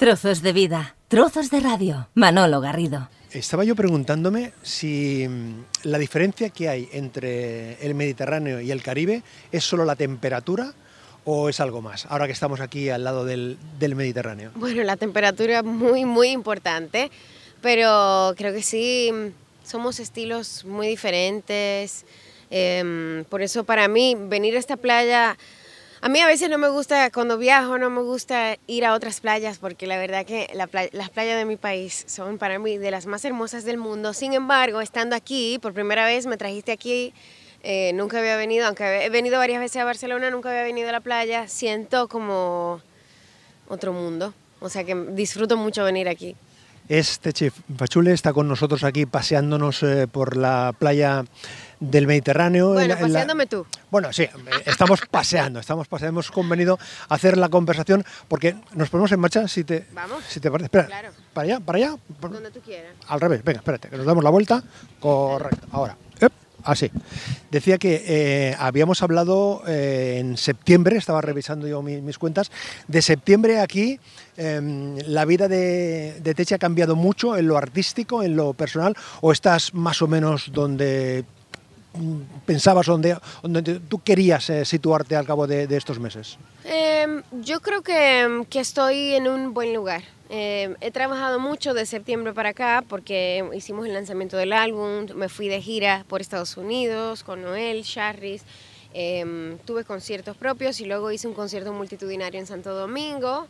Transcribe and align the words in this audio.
Trozos 0.00 0.40
de 0.40 0.54
vida, 0.54 0.96
trozos 1.08 1.50
de 1.50 1.60
radio. 1.60 2.08
Manolo 2.14 2.62
Garrido. 2.62 3.10
Estaba 3.32 3.64
yo 3.64 3.76
preguntándome 3.76 4.54
si 4.62 5.28
mm, 5.28 5.64
la 5.82 5.98
diferencia 5.98 6.48
que 6.48 6.70
hay 6.70 6.88
entre 6.92 7.74
el 7.84 7.94
Mediterráneo 7.94 8.62
y 8.62 8.70
el 8.70 8.82
Caribe 8.82 9.22
es 9.52 9.62
solo 9.62 9.84
la 9.84 9.96
temperatura 9.96 10.72
o 11.26 11.50
es 11.50 11.60
algo 11.60 11.82
más, 11.82 12.06
ahora 12.06 12.24
que 12.24 12.32
estamos 12.32 12.60
aquí 12.60 12.88
al 12.88 13.04
lado 13.04 13.26
del, 13.26 13.58
del 13.78 13.94
Mediterráneo. 13.94 14.52
Bueno, 14.54 14.82
la 14.84 14.96
temperatura 14.96 15.58
es 15.58 15.64
muy, 15.64 16.06
muy 16.06 16.30
importante, 16.30 17.10
pero 17.60 18.32
creo 18.38 18.54
que 18.54 18.62
sí, 18.62 19.12
somos 19.64 20.00
estilos 20.00 20.64
muy 20.64 20.88
diferentes. 20.88 22.06
Em, 22.48 23.24
por 23.24 23.42
eso 23.42 23.64
para 23.64 23.86
mí 23.86 24.16
venir 24.18 24.56
a 24.56 24.60
esta 24.60 24.78
playa 24.78 25.36
a 26.02 26.08
mí 26.08 26.20
a 26.20 26.26
veces 26.26 26.48
no 26.48 26.56
me 26.56 26.68
gusta, 26.68 27.10
cuando 27.10 27.36
viajo, 27.36 27.76
no 27.76 27.90
me 27.90 28.00
gusta 28.00 28.56
ir 28.66 28.86
a 28.86 28.94
otras 28.94 29.20
playas 29.20 29.58
porque 29.58 29.86
la 29.86 29.98
verdad 29.98 30.24
que 30.24 30.48
las 30.54 31.10
playas 31.10 31.36
de 31.36 31.44
mi 31.44 31.56
país 31.56 32.04
son 32.08 32.38
para 32.38 32.58
mí 32.58 32.78
de 32.78 32.90
las 32.90 33.04
más 33.04 33.24
hermosas 33.24 33.64
del 33.64 33.76
mundo. 33.76 34.14
Sin 34.14 34.32
embargo, 34.32 34.80
estando 34.80 35.14
aquí, 35.14 35.58
por 35.60 35.74
primera 35.74 36.06
vez 36.06 36.26
me 36.26 36.38
trajiste 36.38 36.72
aquí, 36.72 37.12
eh, 37.62 37.92
nunca 37.92 38.18
había 38.18 38.36
venido, 38.36 38.66
aunque 38.66 39.04
he 39.04 39.10
venido 39.10 39.38
varias 39.38 39.60
veces 39.60 39.76
a 39.76 39.84
Barcelona, 39.84 40.30
nunca 40.30 40.48
había 40.48 40.62
venido 40.62 40.88
a 40.88 40.92
la 40.92 41.00
playa, 41.00 41.48
siento 41.48 42.08
como 42.08 42.80
otro 43.68 43.92
mundo. 43.92 44.32
O 44.60 44.70
sea 44.70 44.84
que 44.84 44.94
disfruto 44.94 45.58
mucho 45.58 45.84
venir 45.84 46.08
aquí. 46.08 46.34
Este 46.90 47.32
chef 47.32 47.54
Pachule 47.78 48.10
está 48.12 48.32
con 48.32 48.48
nosotros 48.48 48.82
aquí 48.82 49.06
paseándonos 49.06 49.84
eh, 49.84 50.08
por 50.10 50.36
la 50.36 50.74
playa 50.76 51.24
del 51.78 52.08
Mediterráneo. 52.08 52.72
Bueno, 52.72 52.96
paseándome 52.98 53.46
tú. 53.46 53.64
Bueno, 53.92 54.12
sí, 54.12 54.26
estamos 54.66 55.00
paseando, 55.08 55.60
estamos 55.60 55.86
paseando. 55.86 56.14
Hemos 56.18 56.32
convenido 56.32 56.80
hacer 57.08 57.36
la 57.36 57.48
conversación 57.48 58.04
porque 58.26 58.56
nos 58.74 58.90
ponemos 58.90 59.12
en 59.12 59.20
marcha 59.20 59.46
si 59.46 59.62
te, 59.62 59.86
Vamos. 59.92 60.24
Si 60.28 60.40
te 60.40 60.50
parece. 60.50 60.64
Espera, 60.64 60.86
Claro. 60.86 61.10
para 61.32 61.44
allá, 61.44 61.60
para 61.60 61.78
allá. 61.78 61.96
Donde 62.20 62.50
tú 62.50 62.58
quieras. 62.58 62.92
Al 63.06 63.20
revés, 63.20 63.44
venga, 63.44 63.60
espérate, 63.60 63.88
que 63.88 63.96
nos 63.96 64.04
damos 64.04 64.24
la 64.24 64.30
vuelta. 64.30 64.60
Correcto, 64.98 65.68
ahora. 65.70 65.96
Ep, 66.60 66.68
Así. 66.68 66.90
Decía 67.50 67.78
que 67.78 68.02
eh, 68.06 68.56
habíamos 68.58 69.02
hablado 69.02 69.62
eh, 69.66 70.18
en 70.20 70.36
septiembre, 70.36 70.96
estaba 70.96 71.20
revisando 71.20 71.66
yo 71.66 71.82
mi- 71.82 72.00
mis 72.00 72.18
cuentas, 72.18 72.50
de 72.88 73.02
septiembre 73.02 73.60
aquí 73.60 73.98
em, 74.36 74.96
la 75.06 75.24
vida 75.24 75.48
de, 75.48 76.20
de 76.22 76.34
Techi 76.34 76.54
ha 76.54 76.58
cambiado 76.58 76.96
mucho 76.96 77.36
en 77.36 77.46
lo 77.48 77.56
artístico, 77.56 78.22
en 78.22 78.36
lo 78.36 78.52
personal, 78.54 78.94
o 79.20 79.32
estás 79.32 79.74
más 79.74 80.00
o 80.02 80.06
menos 80.06 80.50
donde 80.52 81.24
mm, 81.94 82.16
pensabas, 82.46 82.86
donde, 82.86 83.16
donde 83.42 83.80
tú 83.80 84.00
querías 84.02 84.48
eh, 84.50 84.64
situarte 84.64 85.16
al 85.16 85.26
cabo 85.26 85.46
de, 85.46 85.64
estos 85.76 85.98
meses? 85.98 86.38
Em, 86.64 87.22
yo 87.42 87.60
creo 87.60 87.82
que, 87.82 88.44
que 88.48 88.60
estoy 88.60 89.14
en 89.14 89.26
un 89.28 89.52
buen 89.54 89.74
lugar. 89.74 90.02
Em, 90.32 90.76
he 90.80 90.92
trabajado 90.92 91.40
mucho 91.40 91.74
de 91.74 91.84
septiembre 91.84 92.32
para 92.32 92.50
acá 92.50 92.84
porque 92.88 93.44
hicimos 93.52 93.84
el 93.84 93.94
lanzamiento 93.94 94.36
del 94.36 94.52
álbum, 94.52 95.06
me 95.16 95.28
fui 95.28 95.48
de 95.48 95.60
gira 95.60 96.04
por 96.06 96.20
Estados 96.20 96.56
Unidos 96.56 97.24
con 97.24 97.42
Noel, 97.42 97.82
Charris, 97.82 98.44
em, 98.94 99.58
tuve 99.66 99.82
conciertos 99.84 100.36
propios 100.36 100.80
y 100.80 100.84
luego 100.84 101.10
hice 101.10 101.26
un 101.26 101.34
concierto 101.34 101.72
multitudinario 101.72 102.38
en 102.38 102.46
Santo 102.46 102.72
Domingo. 102.76 103.48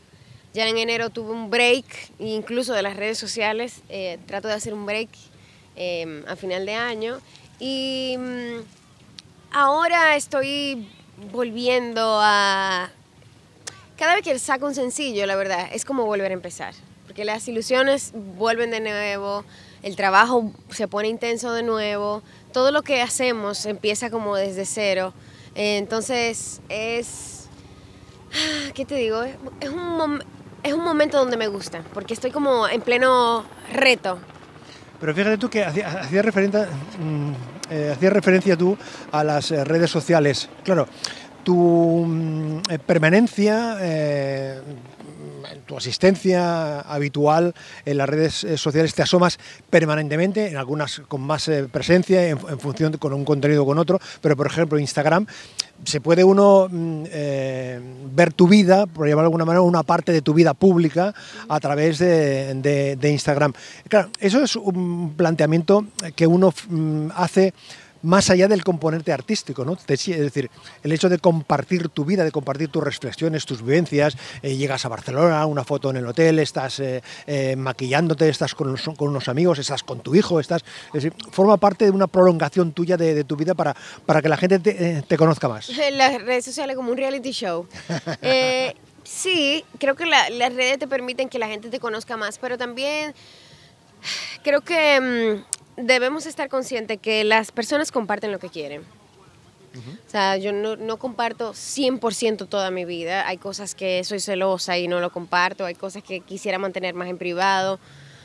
Ya 0.55 0.67
en 0.67 0.78
enero 0.78 1.11
tuve 1.11 1.33
un 1.33 1.51
break, 1.51 1.84
incluso 2.19 2.73
de 2.73 2.81
las 2.81 2.97
redes 2.97 3.19
sociales, 3.19 3.83
eh, 3.91 4.19
trato 4.27 4.48
de 4.48 4.55
hacer 4.55 4.73
un 4.73 4.86
break 4.86 5.11
em, 5.77 6.25
a 6.27 6.34
final 6.34 6.64
de 6.64 6.75
año. 6.75 7.20
Y 7.58 8.17
mm, 8.19 8.61
ahora 9.53 10.17
estoy 10.17 10.89
volviendo 11.31 12.19
a... 12.23 12.91
Cada 14.00 14.14
vez 14.14 14.24
que 14.24 14.38
saco 14.38 14.64
un 14.64 14.74
sencillo, 14.74 15.26
la 15.26 15.36
verdad, 15.36 15.68
es 15.74 15.84
como 15.84 16.06
volver 16.06 16.30
a 16.30 16.34
empezar. 16.34 16.72
Porque 17.04 17.26
las 17.26 17.46
ilusiones 17.48 18.12
vuelven 18.14 18.70
de 18.70 18.80
nuevo, 18.80 19.44
el 19.82 19.94
trabajo 19.94 20.50
se 20.70 20.88
pone 20.88 21.08
intenso 21.08 21.52
de 21.52 21.62
nuevo, 21.62 22.22
todo 22.50 22.72
lo 22.72 22.80
que 22.80 23.02
hacemos 23.02 23.66
empieza 23.66 24.08
como 24.08 24.36
desde 24.36 24.64
cero. 24.64 25.12
Entonces 25.55 26.62
es... 26.70 27.50
¿Qué 28.74 28.86
te 28.86 28.94
digo? 28.94 29.22
Es, 29.22 29.68
un, 29.68 30.24
es 30.62 30.72
un 30.72 30.83
momento 30.83 31.18
donde 31.18 31.36
me 31.36 31.48
gusta, 31.48 31.84
porque 31.92 32.14
estoy 32.14 32.30
como 32.30 32.66
en 32.68 32.80
pleno 32.80 33.44
reto. 33.74 34.18
Pero 34.98 35.14
fíjate 35.14 35.36
tú 35.36 35.50
que 35.50 35.62
hacías 35.62 35.94
hacía 35.94 36.22
referencia, 36.22 36.68
mm, 36.98 37.33
eh, 37.70 37.92
hacías 37.94 38.14
referencia 38.14 38.56
tú 38.56 38.78
a 39.12 39.22
las 39.22 39.50
eh, 39.50 39.62
redes 39.62 39.90
sociales. 39.90 40.48
Claro, 40.64 40.89
tu 41.45 42.05
mm, 42.06 42.62
eh, 42.70 42.78
permanencia, 42.78 43.77
eh, 43.80 44.61
tu 45.67 45.77
asistencia 45.77 46.80
habitual 46.80 47.55
en 47.84 47.98
las 47.98 48.08
redes 48.08 48.45
eh, 48.45 48.56
sociales 48.58 48.95
te 48.95 49.02
asomas 49.02 49.39
permanentemente, 49.68 50.48
en 50.48 50.56
algunas 50.56 51.01
con 51.08 51.20
más 51.23 51.51
presencia, 51.73 52.27
en, 52.28 52.39
en 52.48 52.58
función 52.58 52.92
de 52.92 52.98
con 52.98 53.12
un 53.12 53.24
contenido 53.24 53.62
o 53.62 53.67
con 53.67 53.78
otro, 53.78 53.98
pero 54.20 54.36
por 54.36 54.46
ejemplo 54.46 54.78
Instagram 54.78 55.27
se 55.84 56.01
puede 56.01 56.24
uno 56.24 56.68
mm, 56.70 57.05
ver 58.14 58.33
tu 58.34 58.46
vida, 58.48 58.86
por 58.86 59.07
llamarlo 59.08 59.22
de 59.22 59.33
alguna 59.33 59.45
manera, 59.46 59.62
una 59.62 59.83
parte 59.83 60.12
de 60.12 60.20
tu 60.22 60.34
vida 60.34 60.52
pública 60.55 61.14
a 61.48 61.58
través 61.61 61.98
de, 61.98 62.55
de- 62.55 62.96
de 62.96 63.11
Instagram. 63.11 63.52
Claro, 63.89 64.11
eso 64.20 64.42
es 64.42 64.57
un 64.57 65.14
planteamiento 65.17 65.86
que 66.17 66.27
uno 66.27 66.52
mm, 66.68 67.08
hace 67.14 67.55
más 68.02 68.30
allá 68.30 68.48
del 68.48 68.64
componente 68.64 69.12
artístico, 69.12 69.64
¿no? 69.64 69.74
Es 69.74 69.86
decir, 69.86 70.50
el 70.83 70.92
hecho 70.92 71.08
de 71.08 71.18
compartir 71.18 71.88
tu 71.90 72.05
vida, 72.05 72.24
de 72.24 72.33
compartir 72.33 72.68
tus 72.68 72.83
reflexiones, 72.83 73.44
tus 73.46 73.62
vivencias, 73.62 74.16
eh, 74.42 74.56
llegas 74.56 74.84
a 74.84 74.88
Barcelona, 74.88 75.44
una 75.46 75.64
foto 75.64 75.90
en 75.90 75.96
el 75.98 76.06
hotel, 76.06 76.39
estás 76.39 76.80
eh, 76.80 77.02
eh, 77.27 77.56
maquillándote, 77.56 78.28
estás 78.28 78.55
con, 78.55 78.68
unos- 78.68 78.96
con 78.96 79.08
unos 79.08 79.28
amigos, 79.28 79.58
estás 79.58 79.83
con 79.83 80.00
tu 80.00 80.14
hijo, 80.14 80.40
estás, 80.40 80.62
es 80.89 80.92
decir, 81.02 81.12
forma 81.30 81.56
parte 81.58 81.84
de 81.84 81.90
una 81.90 82.06
prolongación 82.06 82.72
tuya 82.72 82.96
de, 82.96 83.14
de 83.14 83.24
tu 83.24 83.36
vida 83.36 83.55
para, 83.55 83.77
para 84.06 84.22
que 84.22 84.28
la 84.28 84.36
gente 84.36 84.58
te, 84.58 85.02
te 85.02 85.16
conozca 85.16 85.48
más. 85.48 85.68
las 85.92 86.22
redes 86.22 86.44
sociales 86.44 86.77
como 86.77 86.90
un 86.92 86.96
reality 86.96 87.33
show. 87.33 87.66
Sí, 89.02 89.64
creo 89.78 89.96
que 89.96 90.06
la- 90.06 90.30
las 90.30 90.55
redes 90.55 90.78
te 90.78 90.86
permiten 90.86 91.28
que 91.28 91.39
la 91.39 91.48
gente 91.48 91.68
te 91.68 91.80
conozca 91.80 92.16
más, 92.16 92.39
pero 92.39 92.56
también 92.56 93.12
creo 94.44 94.60
que 94.60 95.00
mm, 95.42 95.59
debemos 95.83 96.27
estar 96.27 96.48
conscientes 96.48 96.98
que 97.01 97.24
las 97.24 97.52
personas 97.52 97.92
comparten 97.92 98.33
lo 98.33 98.39
que 98.39 98.48
quieren. 98.48 98.83
O 99.74 100.11
sea, 100.11 100.36
yo 100.36 100.52
no, 100.52 100.74
no 100.74 100.96
comparto 100.96 101.52
100% 101.52 102.48
toda 102.48 102.73
mi 102.73 102.85
vida. 102.85 103.29
Hay 103.29 103.39
cosas 103.39 103.77
que 103.77 104.02
soy 104.02 104.19
celosa 104.19 104.77
y 104.79 104.89
no 104.89 104.98
lo 104.98 105.11
comparto. 105.11 105.64
Hay 105.64 105.77
cosas 105.77 106.02
que 106.02 106.20
quisiera 106.20 106.58
mantener 106.58 106.95
más 106.95 107.08
en 107.08 107.19
privado. 107.19 107.79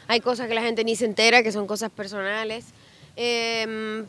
Hay 0.07 0.21
cosas 0.21 0.47
que 0.47 0.55
la 0.55 0.61
gente 0.61 0.83
ni 0.83 0.95
se 0.95 1.05
entera, 1.05 1.43
que 1.43 1.51
son 1.51 1.67
cosas 1.67 1.91
personales. 1.91 2.65
Em, 3.15 4.05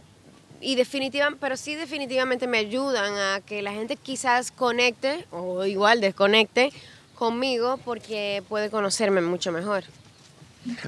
y 0.61 0.75
definitiva, 0.75 1.29
pero 1.39 1.56
sí 1.56 1.75
definitivamente 1.75 2.47
me 2.47 2.59
ayudan 2.59 3.12
a 3.15 3.41
que 3.45 3.61
la 3.61 3.73
gente 3.73 3.97
quizás 3.97 4.51
conecte 4.51 5.27
o 5.31 5.67
igual 5.67 6.01
desconecte 6.01 6.73
conmigo 7.15 7.79
porque 7.85 8.43
puede 8.49 8.71
conocerme 8.71 9.21
mucho 9.21 9.53
mejor. 9.53 9.85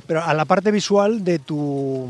Pero 0.07 0.23
a 0.23 0.35
la 0.35 0.45
parte 0.45 0.71
visual 0.71 1.25
de 1.25 1.39
tu, 1.39 2.07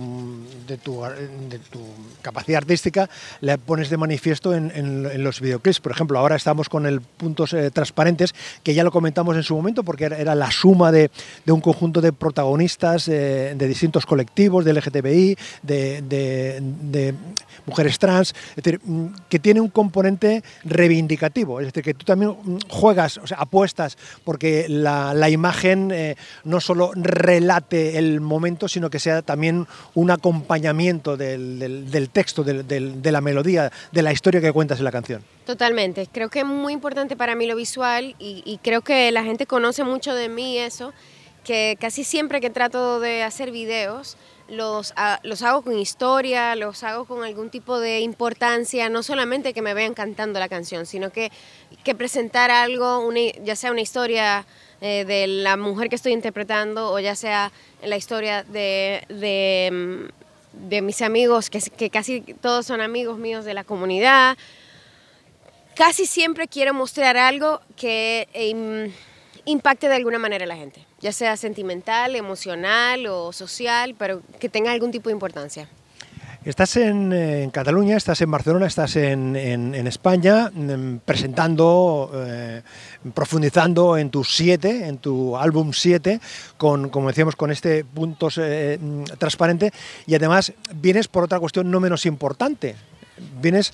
de 0.66 0.76
tu, 0.78 1.02
de 1.02 1.58
tu 1.58 1.80
capacidad 2.22 2.58
artística 2.58 3.08
le 3.40 3.58
pones 3.58 3.90
de 3.90 3.96
manifiesto 3.96 4.54
en, 4.54 5.22
los 5.22 5.40
videoclips. 5.40 5.80
Por 5.80 5.92
ejemplo, 5.92 6.18
ahora 6.18 6.36
estamos 6.36 6.68
con 6.68 6.86
el 6.86 7.00
Puntos 7.00 7.52
eh, 7.52 7.70
Transparentes, 7.70 8.34
que 8.62 8.74
ya 8.74 8.84
lo 8.84 8.90
comentamos 8.90 9.36
en 9.36 9.42
su 9.42 9.54
momento, 9.54 9.82
porque 9.82 10.04
era, 10.04 10.34
la 10.34 10.50
suma 10.50 10.92
de, 10.92 11.10
de 11.44 11.52
un 11.52 11.60
conjunto 11.60 12.00
de 12.00 12.12
protagonistas 12.12 13.08
eh, 13.08 13.54
de 13.56 13.68
distintos 13.68 14.06
colectivos, 14.06 14.64
de 14.64 14.72
LGTBI, 14.72 15.36
de, 15.62 17.14
mujeres 17.66 17.98
trans, 17.98 18.34
es 18.56 18.64
decir, 18.64 18.80
mm, 18.82 19.06
que 19.28 19.38
tiene 19.38 19.60
un 19.60 19.68
componente 19.68 20.42
reivindicativo, 20.64 21.60
es 21.60 21.66
decir, 21.66 21.84
que 21.84 21.94
tú 21.94 22.04
también 22.04 22.30
mm, 22.30 22.58
juegas, 22.68 23.18
o 23.18 23.26
sea, 23.26 23.38
apuestas 23.38 23.98
porque 24.24 24.66
la, 24.68 25.12
la 25.14 25.28
imagen 25.28 25.90
eh, 25.92 26.16
no 26.44 26.60
solo 26.60 26.92
el 27.98 28.20
momento, 28.20 28.68
sino 28.68 28.90
que 28.90 28.98
sea 28.98 29.22
también 29.22 29.66
un 29.94 30.10
acompañamiento 30.10 31.16
del, 31.16 31.58
del- 31.90 32.08
texto, 32.10 32.42
del- 32.44 32.66
de 33.02 33.12
la 33.12 33.20
melodía, 33.20 33.70
de 33.92 34.02
la 34.02 34.12
historia 34.12 34.40
que 34.40 34.52
cuentas 34.52 34.78
en 34.78 34.84
la 34.84 34.92
canción. 34.92 35.22
Totalmente. 35.44 36.08
Creo 36.10 36.28
que 36.28 36.40
es 36.40 36.44
muy 36.46 36.72
importante 36.72 37.16
para 37.16 37.34
mí 37.34 37.46
lo 37.46 37.56
visual 37.56 38.14
y, 38.18 38.42
y 38.44 38.58
creo 38.58 38.82
que 38.82 39.10
la 39.12 39.24
gente 39.24 39.46
conoce 39.46 39.84
mucho 39.84 40.14
de 40.14 40.28
mí 40.28 40.58
eso, 40.58 40.92
que 41.44 41.76
casi 41.80 42.04
siempre 42.04 42.40
que 42.40 42.50
trato 42.50 43.00
de 43.00 43.22
hacer 43.22 43.50
videos, 43.50 44.16
los, 44.48 44.92
ha- 44.96 45.20
los 45.22 45.42
hago 45.42 45.62
con 45.62 45.78
historia, 45.78 46.54
los 46.56 46.82
hago 46.82 47.04
con 47.04 47.22
algún 47.24 47.50
tipo 47.50 47.78
de 47.80 48.00
importancia, 48.00 48.88
no 48.88 49.02
solamente 49.02 49.52
que 49.54 49.62
me 49.62 49.74
vean 49.74 49.94
cantando 49.94 50.38
la 50.40 50.48
canción, 50.48 50.86
sino 50.86 51.10
que, 51.10 51.30
que 51.84 51.94
presentar 51.94 52.50
algo, 52.50 53.00
una- 53.00 53.32
ya 53.44 53.56
sea 53.56 53.70
una 53.70 53.80
historia 53.82 54.46
eh, 54.80 55.04
de 55.06 55.26
la 55.26 55.56
mujer 55.56 55.88
que 55.88 55.96
estoy 55.96 56.12
interpretando 56.12 56.90
o 56.92 56.98
ya 57.00 57.14
sea 57.16 57.50
la 57.82 57.96
historia 57.96 58.42
de, 58.44 59.02
de, 59.08 59.70
mm, 59.72 60.68
de 60.68 60.82
mis 60.82 61.02
amigos, 61.02 61.50
que, 61.50 61.60
que 61.60 61.90
casi 61.90 62.20
todos 62.40 62.64
son 62.66 62.80
amigos 62.80 63.18
míos 63.18 63.44
de 63.44 63.54
la 63.54 63.64
comunidad. 63.64 64.36
Casi 65.74 66.06
siempre 66.06 66.48
quiero 66.48 66.74
mostrar 66.74 67.16
algo 67.16 67.60
que 67.76 68.28
em, 68.32 68.92
impacte 69.48 69.88
de 69.88 69.96
alguna 69.96 70.18
manera 70.18 70.44
a 70.44 70.48
la 70.48 70.56
gente, 70.56 70.84
ya 71.00 71.12
sea 71.12 71.36
sentimental, 71.36 72.14
emocional 72.14 73.06
o 73.06 73.32
social, 73.32 73.94
pero 73.98 74.22
que 74.38 74.48
tenga 74.48 74.72
algún 74.72 74.90
tipo 74.90 75.08
de 75.08 75.14
importancia. 75.14 75.68
Estás 76.44 76.76
en, 76.76 77.12
en, 77.12 77.50
Cataluña, 77.50 77.96
estás 77.96 78.20
en 78.20 78.30
Barcelona, 78.30 78.66
estás 78.66 78.94
en, 78.96 79.36
España 79.86 80.50
mm, 80.54 80.98
presentando, 81.04 82.10
eh, 82.14 82.62
profundizando 83.12 83.98
en 83.98 84.10
tus 84.10 84.36
siete, 84.36 84.86
en 84.86 84.98
tu 84.98 85.36
álbum 85.36 85.72
7, 85.72 86.20
con, 86.56 86.90
como 86.90 87.08
decíamos, 87.08 87.34
con 87.34 87.50
este 87.50 87.84
punto 87.84 88.28
eh, 88.38 88.78
transparente 89.18 89.72
y 90.06 90.14
además 90.14 90.52
vienes 90.74 91.08
por 91.08 91.24
otra 91.24 91.40
cuestión 91.40 91.70
no 91.70 91.80
menos 91.80 92.06
importante, 92.06 92.76
vienes 93.40 93.72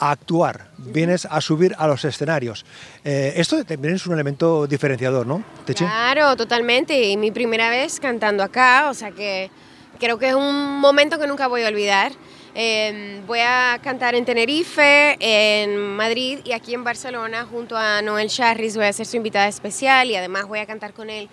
a 0.00 0.10
actuar, 0.10 0.68
vienes 0.78 1.26
a 1.26 1.40
subir 1.40 1.74
a 1.78 1.86
los 1.86 2.04
escenarios. 2.04 2.64
Eh, 3.04 3.34
esto 3.36 3.62
también 3.64 3.94
es 3.94 4.06
un 4.06 4.14
elemento 4.14 4.66
diferenciador, 4.66 5.26
¿no? 5.26 5.44
¿Teche? 5.64 5.84
Claro, 5.84 6.34
totalmente. 6.36 7.00
Y 7.08 7.16
mi 7.16 7.30
primera 7.30 7.70
vez 7.70 8.00
cantando 8.00 8.42
acá, 8.42 8.88
o 8.90 8.94
sea 8.94 9.10
que 9.12 9.50
creo 9.98 10.18
que 10.18 10.28
es 10.28 10.34
un 10.34 10.80
momento 10.80 11.18
que 11.18 11.26
nunca 11.26 11.46
voy 11.46 11.62
a 11.62 11.68
olvidar. 11.68 12.12
Eh, 12.54 13.20
voy 13.28 13.38
a 13.40 13.78
cantar 13.82 14.16
en 14.16 14.24
Tenerife, 14.24 15.16
en 15.20 15.76
Madrid 15.94 16.40
y 16.44 16.52
aquí 16.52 16.74
en 16.74 16.82
Barcelona 16.82 17.46
junto 17.48 17.76
a 17.76 18.02
Noel 18.02 18.28
Charris. 18.28 18.76
Voy 18.76 18.86
a 18.86 18.92
ser 18.92 19.06
su 19.06 19.16
invitada 19.16 19.46
especial 19.46 20.10
y 20.10 20.16
además 20.16 20.48
voy 20.48 20.58
a 20.58 20.66
cantar 20.66 20.92
con 20.92 21.10
él 21.10 21.28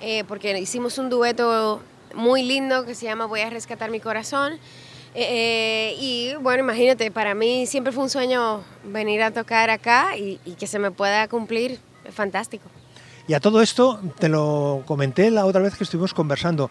eh, 0.00 0.24
porque 0.24 0.58
hicimos 0.58 0.98
un 0.98 1.08
dueto 1.08 1.82
muy 2.14 2.42
lindo 2.42 2.84
que 2.84 2.94
se 2.94 3.06
llama 3.06 3.26
Voy 3.26 3.40
a 3.40 3.50
rescatar 3.50 3.90
mi 3.90 4.00
corazón. 4.00 4.58
Eh, 5.14 5.96
y 5.98 6.34
bueno, 6.40 6.62
imagínate, 6.62 7.10
para 7.10 7.34
mí 7.34 7.66
siempre 7.66 7.92
fue 7.92 8.04
un 8.04 8.10
sueño 8.10 8.62
venir 8.84 9.22
a 9.22 9.32
tocar 9.32 9.70
acá 9.70 10.16
y, 10.16 10.38
y 10.44 10.52
que 10.52 10.66
se 10.66 10.78
me 10.78 10.90
pueda 10.90 11.26
cumplir. 11.28 11.80
Es 12.04 12.14
fantástico. 12.14 12.64
Y 13.26 13.34
a 13.34 13.40
todo 13.40 13.62
esto, 13.62 14.00
te 14.18 14.28
lo 14.28 14.82
comenté 14.86 15.30
la 15.30 15.46
otra 15.46 15.60
vez 15.60 15.76
que 15.76 15.84
estuvimos 15.84 16.14
conversando. 16.14 16.70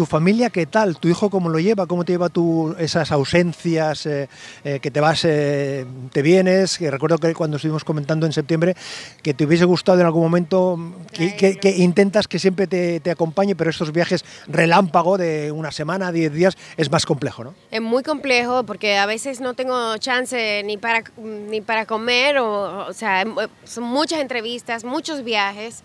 ¿Tu 0.00 0.06
familia 0.06 0.48
qué 0.48 0.64
tal? 0.64 0.98
¿Tu 0.98 1.08
hijo 1.08 1.28
cómo 1.28 1.50
lo 1.50 1.58
lleva? 1.58 1.86
¿Cómo 1.86 2.06
te 2.06 2.12
lleva 2.14 2.30
tú 2.30 2.74
esas 2.78 3.12
ausencias 3.12 4.06
eh, 4.06 4.30
eh, 4.64 4.80
que 4.80 4.90
te 4.90 4.98
vas, 4.98 5.26
eh, 5.26 5.84
te 6.10 6.22
vienes? 6.22 6.78
Que 6.78 6.90
recuerdo 6.90 7.18
que 7.18 7.34
cuando 7.34 7.58
estuvimos 7.58 7.84
comentando 7.84 8.24
en 8.24 8.32
septiembre 8.32 8.74
que 9.22 9.34
te 9.34 9.44
hubiese 9.44 9.66
gustado 9.66 10.00
en 10.00 10.06
algún 10.06 10.22
momento 10.22 10.78
que, 11.12 11.36
que, 11.36 11.58
que 11.58 11.76
intentas 11.76 12.28
que 12.28 12.38
siempre 12.38 12.66
te, 12.66 13.00
te, 13.00 13.10
acompañe, 13.10 13.54
pero 13.54 13.68
estos 13.68 13.92
viajes 13.92 14.24
relámpago 14.48 15.18
de 15.18 15.52
una 15.52 15.70
semana, 15.70 16.12
diez 16.12 16.32
días, 16.32 16.56
es 16.78 16.90
más 16.90 17.04
complejo, 17.04 17.44
¿no? 17.44 17.54
Es 17.70 17.82
muy 17.82 18.02
complejo 18.02 18.64
porque 18.64 18.96
a 18.96 19.04
veces 19.04 19.42
no 19.42 19.52
tengo 19.52 19.98
chance 19.98 20.62
ni 20.64 20.78
para, 20.78 21.04
ni 21.18 21.60
para 21.60 21.84
comer, 21.84 22.38
o, 22.38 22.86
o 22.86 22.92
sea, 22.94 23.26
son 23.64 23.84
muchas 23.84 24.20
entrevistas, 24.20 24.82
muchos 24.82 25.24
viajes. 25.24 25.82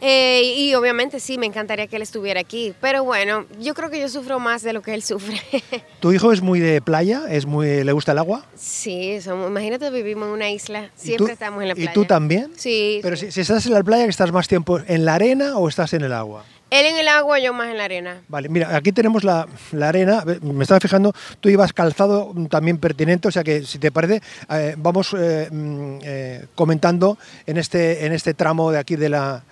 Eh, 0.00 0.54
y 0.56 0.74
obviamente 0.74 1.20
sí, 1.20 1.38
me 1.38 1.46
encantaría 1.46 1.86
que 1.86 1.96
él 1.96 2.02
estuviera 2.02 2.40
aquí, 2.40 2.74
pero 2.80 3.04
bueno, 3.04 3.46
yo 3.60 3.74
creo 3.74 3.90
que 3.90 4.00
yo 4.00 4.08
sufro 4.08 4.38
más 4.38 4.62
de 4.62 4.72
lo 4.72 4.82
que 4.82 4.94
él 4.94 5.02
sufre. 5.02 5.40
¿Tu 6.00 6.12
hijo 6.12 6.32
es 6.32 6.42
muy 6.42 6.60
de 6.60 6.82
playa? 6.82 7.22
¿Es 7.28 7.46
muy, 7.46 7.84
¿Le 7.84 7.92
gusta 7.92 8.12
el 8.12 8.18
agua? 8.18 8.44
Sí, 8.54 9.20
somos, 9.20 9.48
imagínate, 9.48 9.90
vivimos 9.90 10.28
en 10.28 10.34
una 10.34 10.50
isla, 10.50 10.90
siempre 10.94 11.32
estamos 11.32 11.62
en 11.62 11.68
la 11.68 11.74
playa. 11.74 11.90
¿Y 11.90 11.94
tú 11.94 12.04
también? 12.04 12.52
Sí. 12.56 13.00
Pero 13.02 13.16
Si, 13.16 13.30
si, 13.30 13.40
estás 13.40 13.64
en 13.66 13.72
la 13.72 13.82
playa, 13.82 14.04
¿estás 14.04 14.32
más 14.32 14.48
tiempo 14.48 14.80
en 14.86 15.04
la 15.04 15.14
arena 15.14 15.56
o 15.58 15.68
estás 15.68 15.92
en 15.94 16.02
el 16.02 16.12
agua? 16.12 16.44
Él 16.70 16.86
en 16.86 16.96
el 16.96 17.06
agua, 17.06 17.38
yo 17.38 17.52
más 17.52 17.68
en 17.68 17.76
la 17.76 17.84
arena. 17.84 18.22
Vale, 18.26 18.48
mira, 18.48 18.74
aquí 18.76 18.90
tenemos 18.90 19.22
la, 19.22 19.46
la 19.70 19.90
arena. 19.90 20.24
Me 20.42 20.64
estaba 20.64 20.80
fijando, 20.80 21.12
tú 21.38 21.48
ibas 21.48 21.72
calzado 21.72 22.34
también 22.50 22.78
pertinente, 22.78 23.28
o 23.28 23.30
sea 23.30 23.44
que 23.44 23.62
si 23.62 23.78
te 23.78 23.92
parece, 23.92 24.20
eh, 24.50 24.74
vamos 24.76 25.14
eh, 25.16 25.48
eh, 25.52 26.46
comentando 26.56 27.16
en 27.46 27.58
este, 27.58 28.06
en 28.06 28.12
este 28.12 28.34
tramo 28.34 28.72
de 28.72 28.78
aquí 28.78 28.96
de 28.96 29.08
la 29.08 29.44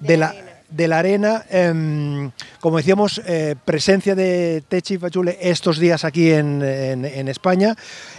de 0.00 0.16
la, 0.16 0.34
de 0.70 0.88
la 0.88 0.98
arena. 0.98 1.44
Eh, 1.50 2.30
como 2.60 2.76
decíamos, 2.76 3.20
eh, 3.26 3.56
presencia 3.64 4.14
de 4.14 4.62
Techi 4.68 4.98
Fachule 4.98 5.38
estos 5.40 5.78
días 5.78 6.04
aquí 6.04 6.30
en, 6.30 6.62
en, 6.62 7.04
en, 7.04 7.28
España, 7.28 7.74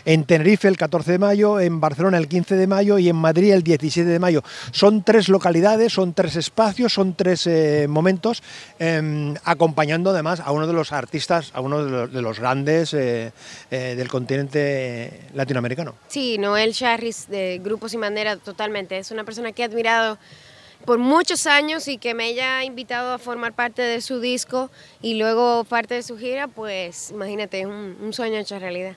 en 0.06 0.26
Tenerife 0.26 0.68
el 0.68 0.78
14 0.78 1.14
de 1.14 1.20
mayo, 1.20 1.60
en 1.60 1.80
Barcelona 1.80 2.18
el 2.18 2.28
15 2.28 2.56
de 2.56 2.68
mayo 2.68 2.98
y 2.98 3.10
en 3.10 3.16
Madrid 3.16 3.54
el 3.54 3.64
17 3.64 4.10
de 4.10 4.20
mayo. 4.20 4.44
Son 4.72 5.04
tres 5.04 5.30
localidades, 5.30 5.94
son 5.94 6.14
tres 6.14 6.36
espacios, 6.36 6.94
son 6.94 7.14
tres 7.14 7.46
eh, 7.48 7.86
momentos, 7.88 8.42
em, 8.80 9.36
acompañando 9.44 10.10
además 10.10 10.40
a 10.40 10.52
uno 10.52 10.68
de 10.68 10.74
los 10.74 10.92
artistas, 10.92 11.52
a 11.54 11.62
uno 11.62 11.86
de 11.86 11.92
los, 11.92 12.14
de 12.14 12.22
los 12.22 12.40
grandes 12.40 12.94
eh, 12.94 13.32
del 13.70 14.08
continente 14.08 15.28
latinoamericano. 15.34 15.96
Sí, 16.08 16.38
Noel 16.38 16.74
Charris 16.74 17.28
de 17.30 17.62
Grupo 17.64 17.88
Sin 17.90 18.02
Bandera, 18.02 18.38
totalmente. 18.38 18.98
Es 18.98 19.12
una 19.12 19.24
persona 19.24 19.52
que 19.52 19.62
he 19.62 19.66
admirado 19.66 20.18
por 20.86 21.00
muchos 21.00 21.48
años 21.48 21.88
y 21.88 21.98
que 21.98 22.14
me 22.14 22.26
haya 22.26 22.64
invitado 22.64 23.14
a 23.14 23.18
formar 23.18 23.54
parte 23.54 23.82
de 23.82 24.02
su 24.02 24.20
disco 24.20 24.70
y 25.02 25.16
luego 25.16 25.64
parte 25.64 25.96
de 25.96 26.04
su 26.04 26.18
gira, 26.18 26.48
pues 26.48 27.12
imagínate, 27.12 27.62
es 27.62 27.66
un, 27.66 27.98
un 28.02 28.14
sueño 28.14 28.38
hecho 28.38 28.60
realidad. 28.60 28.96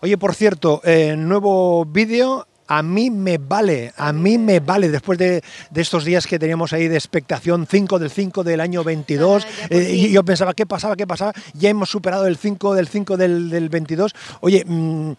Oye, 0.00 0.18
por 0.18 0.34
cierto, 0.34 0.80
eh, 0.84 1.14
nuevo 1.16 1.84
vídeo 1.84 2.46
a 2.66 2.82
mí 2.82 3.10
me 3.10 3.38
vale, 3.38 3.92
a 3.96 4.12
mí 4.12 4.38
me 4.38 4.60
vale, 4.60 4.88
después 4.88 5.18
de, 5.18 5.42
de, 5.70 5.80
estos 5.80 6.04
días 6.04 6.26
que 6.26 6.38
teníamos 6.38 6.72
ahí 6.72 6.88
de 6.88 6.96
expectación, 6.96 7.66
5 7.70 7.98
del 7.98 8.10
5 8.10 8.44
del 8.44 8.60
año 8.60 8.82
22, 8.82 9.44
ah, 9.44 9.66
eh, 9.68 9.90
y 9.92 10.10
yo 10.10 10.24
pensaba, 10.24 10.54
¿qué 10.54 10.64
pasaba? 10.64 10.96
¿Qué 10.96 11.06
pasaba? 11.06 11.32
Ya 11.52 11.68
hemos 11.68 11.90
superado 11.90 12.26
el 12.26 12.36
5 12.36 12.74
del 12.74 12.88
5 12.88 13.16
del, 13.16 13.50
del 13.50 13.68
22. 13.68 14.14
Oye, 14.40 14.64
mmm, 14.66 15.12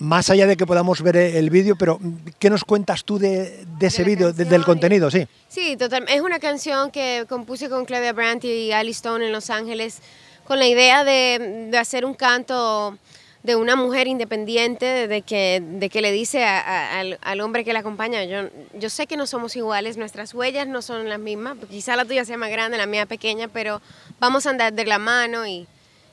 más 0.00 0.30
allá 0.30 0.46
de 0.46 0.56
que 0.56 0.66
podamos 0.66 1.02
ver 1.02 1.16
el 1.16 1.50
vídeo, 1.50 1.76
pero 1.76 2.00
¿qué 2.38 2.50
nos 2.50 2.64
cuentas 2.64 3.04
tú 3.04 3.18
de, 3.18 3.64
de 3.78 3.86
ese 3.86 4.02
vídeo, 4.02 4.32
de, 4.32 4.46
del 4.46 4.64
contenido? 4.64 5.10
Sí, 5.10 5.28
sí 5.48 5.76
total, 5.76 6.06
es 6.08 6.22
una 6.22 6.40
canción 6.40 6.90
que 6.90 7.26
compuse 7.28 7.68
con 7.68 7.84
Claudia 7.84 8.12
Brandt 8.12 8.44
y 8.44 8.72
Ali 8.72 8.92
Stone 8.92 9.26
en 9.26 9.32
Los 9.32 9.50
Ángeles 9.50 9.98
con 10.44 10.58
la 10.58 10.66
idea 10.66 11.04
de, 11.04 11.68
de 11.70 11.78
hacer 11.78 12.04
un 12.06 12.14
canto 12.14 12.98
de 13.42 13.56
una 13.56 13.76
mujer 13.76 14.06
independiente, 14.06 15.06
de 15.06 15.22
que, 15.22 15.62
de 15.64 15.88
que 15.88 16.02
le 16.02 16.12
dice 16.12 16.44
a, 16.44 16.60
a, 16.60 17.00
al, 17.00 17.18
al, 17.22 17.40
hombre 17.40 17.64
que 17.64 17.72
la 17.72 17.80
acompaña, 17.80 18.24
yo, 18.24 18.48
yo 18.74 18.90
sé 18.90 19.06
que 19.06 19.16
no 19.16 19.26
somos 19.26 19.54
iguales, 19.56 19.96
nuestras 19.96 20.34
huellas 20.34 20.66
no 20.66 20.82
son 20.82 21.08
las 21.08 21.18
mismas, 21.18 21.56
quizá 21.70 21.96
la 21.96 22.04
tuya 22.04 22.24
sea 22.24 22.36
más 22.36 22.50
grande, 22.50 22.76
la 22.76 22.86
mía 22.86 23.06
pequeña, 23.06 23.48
pero 23.48 23.80
vamos 24.18 24.46
a 24.46 24.50
andar 24.50 24.72
de 24.72 24.84
la 24.84 24.98
mano 24.98 25.46
y 25.46 25.66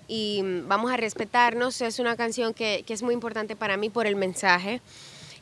y 0.08 0.42
vamos 0.66 0.92
a 0.92 0.98
respetarnos. 0.98 1.82
Es 1.82 2.00
una 2.00 2.16
canción 2.16 2.54
que, 2.54 2.84
que, 2.86 2.94
es 2.94 3.04
muy 3.04 3.14
importante 3.14 3.56
para 3.56 3.78
mí 3.78 3.90
por 3.90 4.08
el 4.08 4.16
mensaje. 4.16 4.82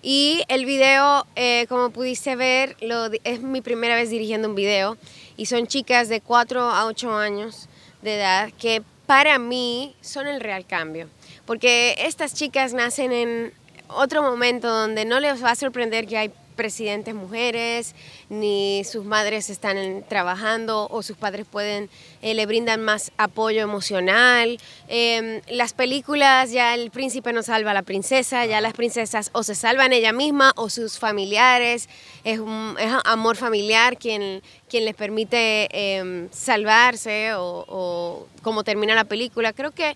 Y 0.01 0.43
el 0.49 0.65
video, 0.65 1.25
eh, 1.35 1.65
como 1.67 1.89
pudiste 1.89 2.35
ver, 2.35 2.77
lo, 2.81 3.09
es 3.23 3.41
mi 3.41 3.61
primera 3.61 3.95
vez 3.95 4.09
dirigiendo 4.09 4.47
un 4.47 4.53
video 4.53 4.97
y 5.35 5.47
son 5.47 5.65
chicas 5.65 6.09
de 6.09 6.21
4 6.21 6.61
a 6.61 6.85
8 6.85 7.11
años 7.15 7.67
de 8.03 8.17
edad 8.17 8.51
que 8.59 8.83
para 9.07 9.39
mí 9.39 9.95
son 10.01 10.27
el 10.27 10.41
real 10.41 10.65
cambio. 10.65 11.09
Porque 11.47 11.95
estas 11.97 12.35
chicas 12.35 12.73
nacen 12.73 13.11
en 13.11 13.53
otro 13.87 14.21
momento 14.21 14.67
donde 14.67 15.05
no 15.05 15.19
les 15.19 15.43
va 15.43 15.51
a 15.51 15.55
sorprender 15.55 16.05
que 16.07 16.17
hay 16.17 16.31
presidentes 16.55 17.13
mujeres, 17.13 17.93
ni 18.29 18.83
sus 18.83 19.05
madres 19.05 19.49
están 19.49 20.03
trabajando 20.07 20.87
o 20.89 21.03
sus 21.03 21.17
padres 21.17 21.45
pueden, 21.45 21.89
eh, 22.21 22.33
le 22.33 22.45
brindan 22.45 22.81
más 22.81 23.11
apoyo 23.17 23.61
emocional. 23.61 24.57
Eh, 24.87 25.41
las 25.49 25.73
películas 25.73 26.51
ya 26.51 26.73
el 26.73 26.89
príncipe 26.91 27.33
no 27.33 27.43
salva 27.43 27.71
a 27.71 27.73
la 27.73 27.83
princesa, 27.83 28.45
ya 28.45 28.61
las 28.61 28.73
princesas 28.73 29.29
o 29.33 29.43
se 29.43 29.55
salvan 29.55 29.93
ella 29.93 30.13
misma 30.13 30.53
o 30.55 30.69
sus 30.69 30.97
familiares, 30.97 31.89
es, 32.23 32.39
un, 32.39 32.75
es 32.79 32.91
amor 33.03 33.35
familiar 33.37 33.97
quien, 33.97 34.41
quien 34.69 34.85
les 34.85 34.95
permite 34.95 35.67
eh, 35.71 36.27
salvarse 36.31 37.33
o, 37.33 37.65
o 37.67 38.27
como 38.41 38.63
termina 38.63 38.95
la 38.95 39.05
película. 39.05 39.53
Creo 39.53 39.71
que 39.71 39.95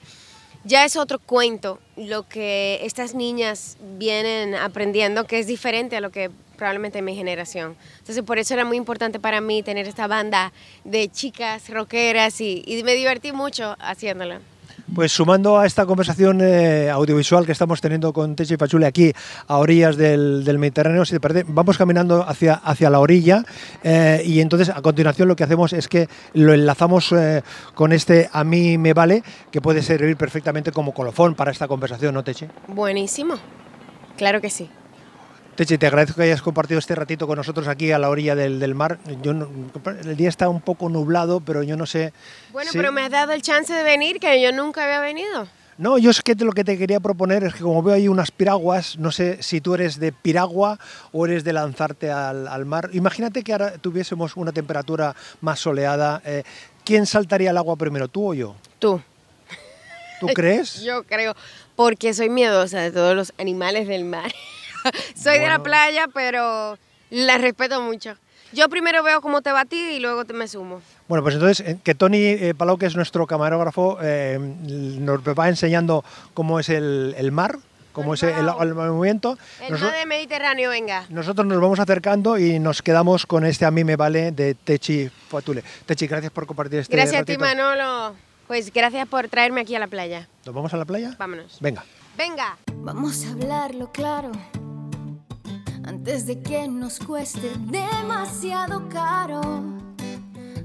ya 0.63 0.86
es 0.86 0.96
otro 0.96 1.20
cuento 1.20 1.80
lo 1.96 2.28
que 2.28 2.80
estas 2.84 3.16
niñas 3.16 3.78
vienen 3.98 4.56
aprendiendo, 4.56 5.25
que 5.25 5.39
es 5.39 5.48
diferente 5.48 5.96
a 5.96 6.01
lo 6.01 6.12
que 6.12 6.30
probablemente 6.58 7.01
mi 7.01 7.16
generación. 7.16 7.78
Entonces 8.00 8.24
por 8.24 8.38
eso 8.38 8.54
era 8.54 8.66
muy 8.66 8.78
importante 8.78 9.20
para 9.20 9.39
mí 9.42 9.63
tener 9.63 9.88
esta 9.88 10.08
banda 10.08 10.51
de 10.84 11.10
chicas 11.10 11.70
rockeras 11.70 12.42
y, 12.42 12.82
me 12.84 12.94
divertí 12.96 13.32
mucho 13.32 13.75
haciéndola. 13.80 14.42
Pues 14.93 15.12
sumando 15.12 15.60
a 15.60 15.65
esta 15.65 15.86
conversación 15.86 16.39
eh, 16.41 16.89
audiovisual 16.89 17.46
que 17.46 17.51
estamos 17.51 17.79
teniendo 17.79 18.12
con 18.12 18.36
Teche 18.36 18.58
Fachule 18.58 18.86
aquí 18.86 19.13
a 19.48 19.58
orillas 19.58 19.98
del, 19.98 20.43
del 20.43 20.58
Mediterráneo, 20.58 21.05
si 21.05 21.13
te 21.13 21.19
parece, 21.19 21.46
vamos 21.48 21.77
caminando 21.77 22.27
hacia, 22.27 22.55
hacia 22.55 22.89
la 22.89 23.00
orilla 23.00 23.43
eh, 23.84 24.22
y 24.25 24.39
entonces 24.41 24.69
a 24.69 24.81
continuación 24.81 25.27
lo 25.27 25.36
que 25.36 25.43
hacemos 25.43 25.74
es 25.74 25.88
que 25.88 26.10
lo 26.34 26.53
enlazamos 26.53 27.12
eh, 27.12 27.43
con 27.75 27.93
este 27.93 28.29
A 28.34 28.43
mí 28.43 28.77
me 28.77 28.93
vale, 28.93 29.24
que 29.51 29.62
puede 29.62 29.84
servir 29.84 30.17
perfectamente 30.17 30.72
como 30.72 30.93
colofón 30.93 31.36
para 31.36 31.51
esta 31.51 31.67
conversación, 31.67 32.13
¿no, 32.13 32.24
Teche? 32.24 32.50
Buenísimo, 32.67 33.36
claro 34.17 34.41
que 34.41 34.50
sí. 34.50 34.69
Teche, 35.60 35.78
te 35.78 35.88
agradezco 35.88 36.16
que 36.16 36.24
hayas 36.24 36.42
compartido 36.42 36.80
este 36.80 36.96
ratito 36.96 37.28
con 37.28 37.36
nosotros 37.36 37.68
aquí 37.68 37.92
a 37.92 38.00
la 38.00 38.10
orilla 38.10 38.34
del, 38.34 38.62
del 38.62 38.75
mar. 38.75 38.98
Yo 39.22 39.34
no, 39.34 39.50
el 40.06 40.16
día 40.16 40.30
está 40.30 40.48
un 40.48 40.62
poco 40.62 40.88
nublado, 40.88 41.42
pero 41.42 41.63
yo 41.63 41.75
no 41.75 41.86
sé. 41.86 42.13
Bueno, 42.54 42.72
si... 42.72 42.78
pero 42.78 42.94
me 42.94 43.01
has 43.01 43.12
dado 43.12 43.34
el 43.34 43.42
chance 43.42 43.74
de 43.74 43.84
venir, 43.84 44.22
que 44.22 44.42
yo 44.42 44.54
nunca 44.54 44.86
había 44.86 45.01
venido. 45.01 45.50
No, 45.78 45.98
yo 45.98 46.12
es 46.12 46.22
que 46.22 46.34
lo 46.36 46.54
que 46.54 46.63
te 46.63 46.78
quería 46.78 47.01
proponer 47.01 47.44
es 47.44 47.56
que 47.56 47.60
como 47.60 47.84
veo 47.84 47.96
ahí 47.96 48.08
unas 48.08 48.32
piraguas, 48.32 48.98
no 49.00 49.12
sé 49.12 49.44
si 49.44 49.60
tú 49.60 49.75
eres 49.75 50.00
de 50.00 50.13
piragua 50.13 50.80
o 51.12 51.25
eres 51.25 51.44
de 51.44 51.51
lanzarte 51.51 52.10
al, 52.10 52.66
mar. 52.66 52.89
Imagínate 52.94 53.44
que 53.44 53.51
ahora 53.51 53.74
tuviésemos 53.74 54.38
una 54.38 54.54
temperatura 54.54 55.13
más 55.42 55.60
soleada. 55.60 56.22
Eh, 56.24 56.44
¿Quién 56.86 57.06
saltaría 57.06 57.50
al 57.50 57.58
agua 57.58 57.75
primero, 57.75 58.08
tú 58.08 58.30
o 58.30 58.34
yo? 58.34 58.56
Tú. 58.80 59.01
¿Tú 60.22 60.28
crees? 60.28 60.82
yo 60.86 61.04
creo, 61.04 61.36
porque 61.75 62.13
soy 62.13 62.30
miedosa 62.30 62.80
de 62.80 62.92
todos 62.92 63.13
los 63.13 63.34
animales 63.38 63.89
del 63.89 64.06
mar. 64.06 64.32
soy 65.15 65.39
de 65.39 65.48
la 65.48 65.59
playa, 65.59 66.07
pero 66.13 66.77
la 67.09 67.38
respeto 67.38 67.81
mucho. 67.81 68.15
Yo 68.51 68.67
primero 68.67 69.03
veo 69.03 69.21
cómo 69.21 69.41
te 69.41 69.51
batí 69.51 69.77
y 69.77 70.00
luego 70.00 70.25
te 70.25 70.33
me 70.33 70.48
sumo. 70.48 70.81
Bueno, 71.07 71.24
pues 71.24 71.36
entonces 71.36 71.65
eh, 71.67 71.79
que 71.83 71.93
Tony 71.93 72.17
eh, 72.17 72.53
Palau, 72.57 72.77
que 72.77 72.88
es 72.88 72.95
nuestro 72.95 73.27
camarógrafo, 73.27 74.00
eh, 74.01 74.39
nos 74.39 75.21
va 75.21 75.50
enseñando 75.50 76.03
cómo 76.33 76.59
es 76.59 76.69
el, 76.69 77.31
mar, 77.31 77.59
cómo 77.93 78.15
es 78.15 78.24
el, 78.24 78.45
movimiento. 78.74 79.38
El 79.62 79.77
mar 79.77 79.93
del 79.93 80.07
Mediterráneo, 80.07 80.71
venga. 80.71 81.05
Nosotros 81.09 81.45
nos 81.45 81.62
vamos 81.62 81.79
acercando 81.79 82.39
y 82.39 82.57
nos 82.57 82.81
quedamos 82.81 83.27
con 83.27 83.45
este 83.45 83.65
A 83.65 83.71
mí 83.71 83.83
me 83.83 83.95
vale 83.95 84.31
de 84.31 84.55
Techi 84.55 85.09
Fatule. 85.29 85.63
Techi, 85.86 86.07
gracias 86.07 86.31
por 86.31 86.48
compartir 86.48 86.79
este 86.79 86.95
Gracias 86.95 87.21
a 87.21 87.25
ti, 87.25 87.38
Manolo. 87.38 88.15
Pues 88.48 88.74
gracias 88.74 89.07
por 89.07 89.27
traerme 89.27 89.62
aquí 89.62 89.75
a 89.75 89.79
la 89.79 89.88
playa. 89.88 90.27
¿Nos 90.43 90.55
vamos 90.55 90.74
a 90.74 90.77
la 90.77 90.86
playa? 90.86 91.15
Vámonos. 91.19 91.59
Venga. 91.59 91.83
Venga. 92.17 92.57
Vamos 92.77 93.25
a 93.25 93.31
hablarlo 93.31 93.91
claro 93.91 94.31
antes 96.00 96.25
de 96.25 96.41
que 96.41 96.65
nos 96.65 96.98
cueste 96.98 97.51
demasiado 97.65 98.88
caro. 98.88 99.41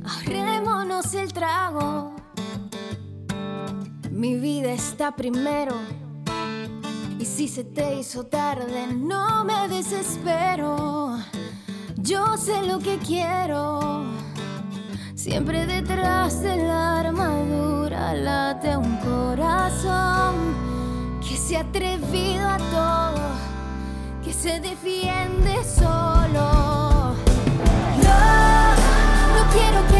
Ahorrémonos 0.05 1.12
el 1.14 1.33
trago. 1.33 2.14
Mi 4.12 4.38
vida 4.38 4.71
está 4.71 5.17
primero. 5.17 5.75
Y 7.19 7.25
si 7.25 7.49
se 7.49 7.64
te 7.64 7.99
hizo 7.99 8.26
tarde, 8.26 8.87
no 8.95 9.45
me 9.45 9.67
desespero. 9.67 11.19
Yo 11.97 12.37
sé 12.37 12.62
lo 12.62 12.79
que 12.79 12.99
quiero. 12.99 14.05
Siempre 15.17 15.67
detrás 15.67 16.43
de 16.43 16.59
la 16.59 17.00
armadura 17.00 18.14
late 18.14 18.76
un 18.76 18.97
corazón 18.99 20.35
que 21.21 21.37
se 21.37 21.57
ha 21.57 21.62
atrevido 21.62 22.49
a 22.49 22.59
todo 22.59 23.44
se 24.45 24.61
defiende 24.61 25.65
solo. 25.65 27.17
No, 28.05 28.21
no 29.35 29.43
quiero 29.55 29.87
que 29.89 29.94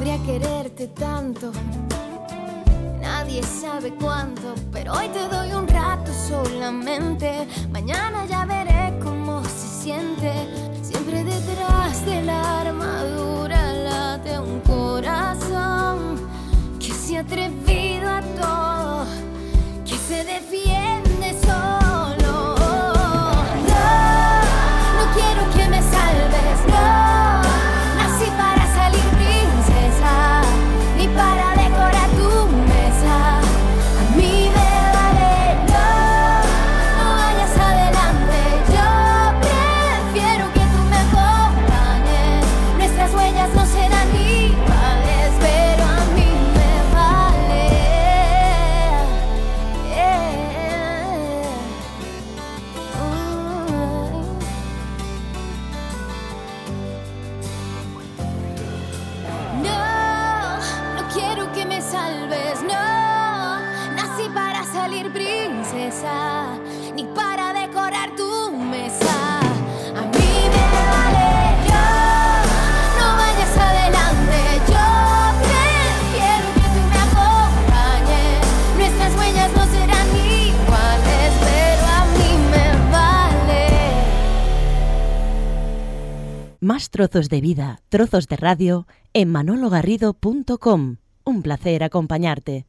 Podría 0.00 0.22
quererte 0.24 0.86
tanto, 0.86 1.52
nadie 3.02 3.42
sabe 3.42 3.92
cuánto, 4.00 4.54
pero 4.72 4.94
hoy 4.94 5.08
te 5.08 5.28
doy 5.28 5.52
un 5.52 5.68
rato 5.68 6.10
solamente. 6.26 7.46
Mañana 7.70 8.24
ya 8.24 8.46
veré 8.46 8.98
cómo 9.04 9.44
se 9.44 9.82
siente. 9.82 10.32
Siempre 10.80 11.22
detrás 11.22 12.06
de 12.06 12.22
la 12.22 12.62
armadura 12.62 13.74
late 13.74 14.38
un 14.38 14.60
corazón 14.60 16.26
que 16.78 16.94
se 16.94 17.18
ha 17.18 17.20
atrevido 17.20 18.08
a 18.08 18.22
todo, 18.40 19.04
que 19.84 19.96
se 19.96 20.24
defiende 20.24 20.79
Más 86.72 86.90
trozos 86.90 87.28
de 87.28 87.40
vida, 87.40 87.82
trozos 87.88 88.28
de 88.28 88.36
radio 88.36 88.86
en 89.12 89.28
manologarrido.com. 89.28 90.98
Un 91.24 91.42
placer 91.42 91.82
acompañarte. 91.82 92.64